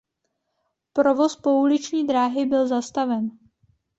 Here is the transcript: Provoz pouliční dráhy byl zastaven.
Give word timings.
Provoz 0.93 1.35
pouliční 1.35 2.07
dráhy 2.07 2.45
byl 2.45 2.67
zastaven. 2.67 3.31